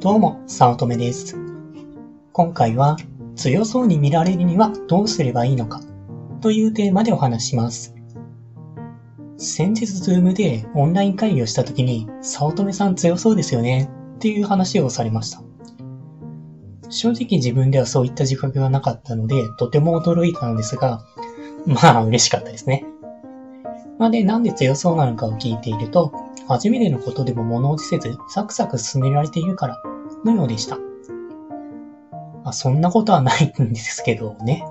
[0.00, 1.36] どうも、早乙女です。
[2.32, 2.96] 今回は、
[3.34, 5.80] 強そうに見られるにはどうすればいいのか
[6.40, 7.96] というテーマでお話します。
[9.38, 15.42] 先日、ズームでオンライン会議をした時に、早乙女さん強そうですよねっていう話をされました。
[16.90, 21.04] 正直自分ではそういった自覚がなかったので、とても驚いたのですが、
[21.66, 22.86] まあ嬉しかったですね。
[23.98, 26.12] まあで、なんで強そうなのかを聞いていると、
[26.46, 29.82] 初めてのことでも物落ちせず、サクサク進められているから、
[30.24, 30.76] のようでした。
[30.76, 34.64] まあ、そんなことはないんですけどね。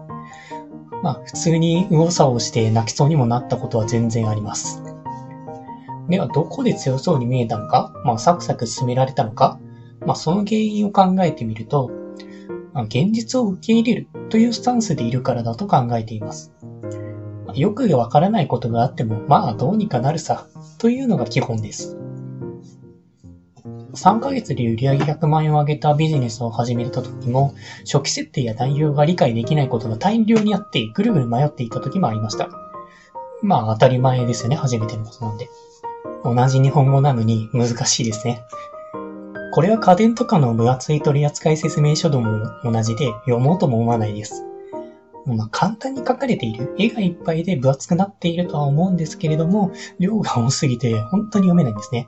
[1.04, 4.82] まあ、普通に右往左往して泣きそうにもなったことは全然あります。
[6.10, 9.60] では、どこで強そうに見えたのかまあ、サクサク進められたのか
[10.06, 11.92] まあ、その原因を考えてみると、
[12.74, 16.54] まあ、現実を受け入れるというスタンスでいるからだと考えています。
[17.58, 20.48] よくわからないことがあっても、まあ、どうにかなるさ、
[20.78, 21.98] というのが基本です。
[23.94, 27.56] 3ヶ月で売上100万円を上げたビジネスを始めた時も、
[27.92, 32.50] 初期設定や内容が理解できないことが大量にあって、ぐるぐる迷っていた時もありました。
[33.42, 35.50] まあ当たり前ですよね、初めてのことなんで。
[36.24, 38.44] 同じ日本語なのに難しいですね。
[39.52, 44.44] これは家電とかの分厚い取扱説明書とも同じで読もうとも思わないです。
[45.36, 52.08] まあ、簡単に書かれている、絵がいっぱいで分厚くなっているとは思うんですけれども、量が多すぎて本当に読めないんですね。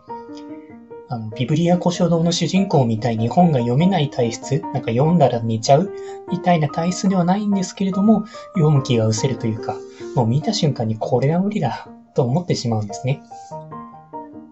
[1.09, 5.92] あの、ビブリア古書堂の主人公みたいに本が読めない体質、なんか読んだら寝ちゃう
[6.31, 9.75] みたいな体質ではないんですけれども、読む気が失せるというか、
[10.16, 13.22] もう見た瞬間にこれは無理だと思ってしまうんですね。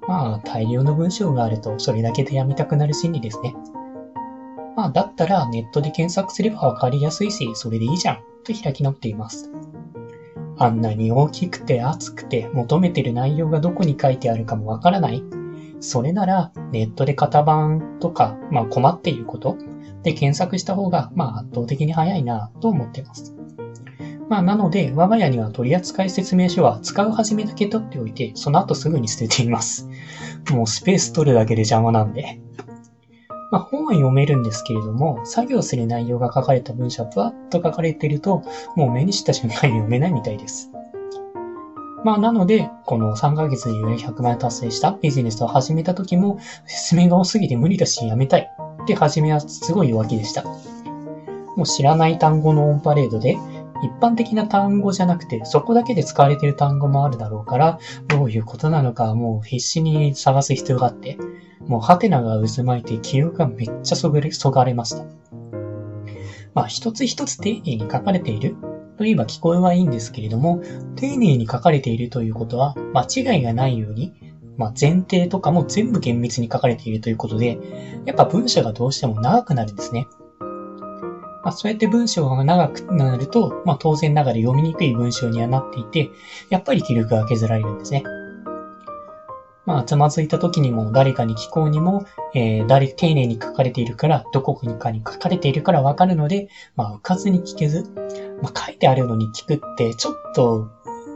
[0.08, 3.54] まあ、大量の文章があるとそれだけでやめたくなる心理ですね。
[4.76, 8.20] まあ、だったらネットで検索すればわかりやすいし、それでいいじゃん
[8.54, 9.52] と開き直っています。
[10.58, 15.24] あんなに大きくて厚くて求めてる内容がどこに書いてあるかもわからない。
[15.80, 19.58] それならネットで型番とか、まあ困っていること
[20.04, 23.36] で検索した方が、まあ圧倒的に早いなと思っています。
[24.30, 29.88] まあなので、我が家には取扱説明書は使う始めだけ取っておいて、その後すぐに捨てています。
[30.52, 32.42] もうスペース取るだけで邪魔なんで。
[33.52, 38.44] まあ、本は読めるんですけれども、作業する内容が書かれた文章はふわっと書かれていると、
[38.76, 40.72] もう目にした瞬間に読めないみたいです。
[42.04, 48.50] まあ、なので、この3ヶ月で100万円達成したビジネスを始めた時も、説明が多すぎて無理だしやめたい
[48.84, 50.44] って初めはすごい弱気でした。
[50.44, 53.38] もう知らない単語のオンパレードで、
[53.84, 61.18] 一般的な単語じゃなくて、そこだけで使われている単語もあるだろうから、どういうことなのかもう必死に探す必要があって、
[61.68, 65.04] もうハテナが渦巻いて記憶がめっちゃそぐれ、そがれました。
[66.54, 68.56] まあ一つ一つ丁寧に書かれている
[68.98, 70.62] といえば聞こえはいいんですけれども、
[70.96, 74.14] 丁寧に書かれているということは間違いがないように、
[74.58, 77.60] まあ前提とかも全部厳密に書かれているということで、
[78.06, 80.08] やっぱ文章がどうしても長くなるんですね。
[81.44, 86.10] まあ、そうやって文章が長くなると、まあ、当然ながら読みにくい文章にはなっていて、
[86.50, 88.04] やっぱり記録が削られるんですね。
[89.68, 96.48] まあ、つまずいた時にも誰かに聞こうにも、えー、誰、丁寧に書かれているから、どこかに書かれているからわかるので、
[96.78, 97.84] まあ、浮かずに聞けず、
[98.42, 100.70] まあ、書いてあるのに聞くって、ちょっと、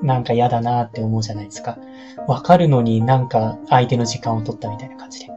[0.03, 1.78] なんか嫌だなって思うじゃないですか。
[2.28, 5.28] わかるのになんか相手の時間を取ったみたいな感じで。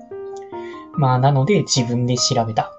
[0.96, 2.72] まあ、なので自分で調べた。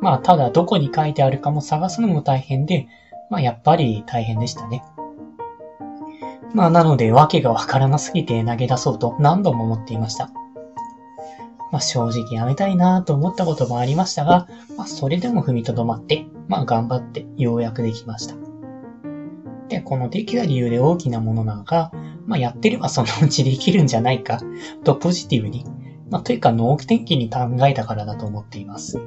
[0.00, 2.86] まあ、ただどこに書いてあるかも探すのも大変で、
[3.28, 4.84] まあ、やっぱり大変でしたね。
[6.54, 10.30] まあ、なので、わけがわからなすぎて投げ出そうと何度も思っていました。
[11.72, 18.36] まあ、正直やめたいなと思ったこともありましたが、まあ、それでも踏みとどまって、まあ、頑張ってようやくできました。
[19.68, 21.90] で、このできた理由で大きなものなのか、
[22.26, 24.40] まあ、やってればそのうちできるんじゃないか、
[24.84, 25.64] とポジティブに、
[26.08, 29.00] まあ、というか脳天気に考えたからだと思っています。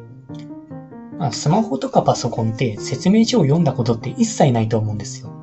[1.17, 5.36] まあ、スマホとかパソコンって説明書を読んだことって一切ないと思うんですよ。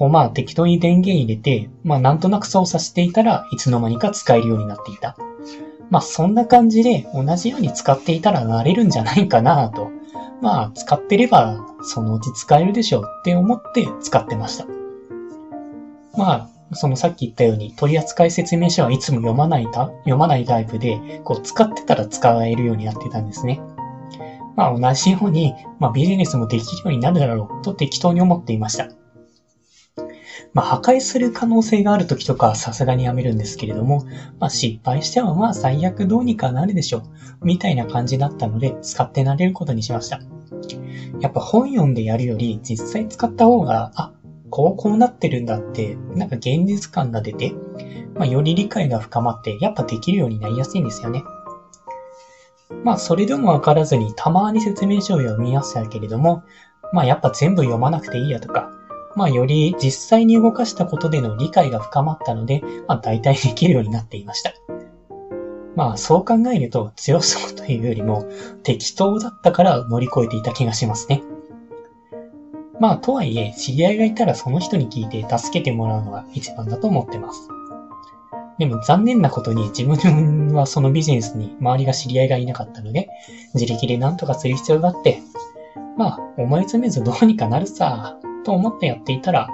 [0.00, 5.14] こうまあ適当に電源入れて、まあなんとなく操作していたらいつの間にか使えるようになっていた。
[5.90, 9.90] まあそんな感じで同じように使っていたらなれるんじゃないかなと。
[10.40, 14.64] まあ使ってればそのうち使えるでしょうって思って使ってました。
[16.16, 23.60] まあそのさっき言ったように取扱説明書はいつも読まないた読まないタイプで、こう使ってたら使えるようになってたんですね。
[24.56, 28.88] まあ同じように、まあビジネスもできるようになるだろうと適当に思っていました。
[30.52, 34.04] まあ破壊する可能性がある時とかはさすがにやめるんですけれども、
[34.38, 37.02] まあ失敗してもまあ最悪どうにかなるでしょう。
[37.44, 40.20] みたいな感じだったので使って慣れることにしました。
[41.20, 44.12] やっぱ本読んでやるより実際使った方が、あ、
[44.50, 47.54] こうこうなってるんだって、なんか現実感が出て、
[48.14, 51.22] まあより理解が深まって、やっぱできるようになりやすいんですよね。
[52.84, 56.44] まあ、それでもわからずにたまに説明書を読みましたけれども、
[56.92, 58.70] まあ、やっぱ全部読まなくていいやとか、
[59.20, 64.54] まあ、より実際に動かしたことでの理解が深まったので、まあ、大体できるようになっていました。
[65.76, 68.26] まあ、そう考えると強そうというよりも
[68.62, 71.22] 適当だったから乗り越えていた気がしますね。
[72.80, 77.46] まあ、とはいえ、知り合いがいたらその人に聞いて助けてもらうのが一番だと思ってます。
[78.56, 83.10] でも残念なことに自分はそのビジネスに周りが知り合いがいなかったので、
[83.52, 85.20] 自力で何とかする必要があって、
[85.98, 89.48] まあ、思い詰めずどうにかなるさ、と思ってやっていたら、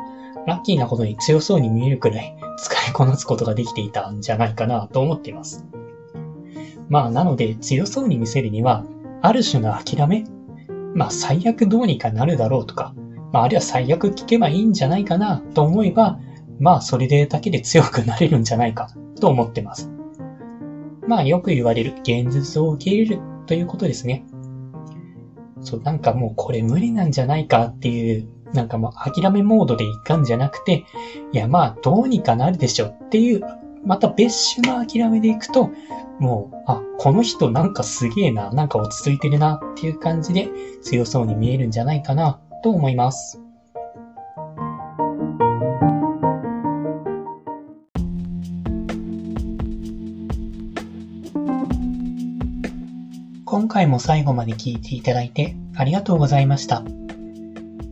[0.47, 5.67] ラッキーなことに強そうに見えるくらい使いこなすことができていたんじゃないかなと思っています。
[6.89, 8.85] まあ、なので強そうに見せるには、
[9.23, 10.25] ある種の諦め
[10.97, 12.95] まあ、最悪どうにかなるだろうとか、
[13.31, 16.19] まあ、あるいは最悪聞けばいいんじゃないかなと思えば、
[16.59, 18.89] まあ、それでだけで強くなれるんじゃないか
[19.21, 19.91] と思ってます。
[21.07, 24.25] まあ、よく言われる現実を受け入れるということですね。
[25.61, 30.85] そう、なんかもうこれ無理なんじゃないかっていう、なんかもう諦めモードでいかんじゃなくて、
[31.33, 33.43] いやまあどうにかなるでしょっていう、
[33.85, 35.71] また別種の諦めでいくと、
[36.19, 40.49] もう、あ、この人なんかすげえな、なんか落ち着いてるなっていう感じで
[40.83, 43.41] 強そうに見えるんじゃないかなと思います。
[53.45, 56.83] 今回も最後まで聞いていただいてありがとうございました。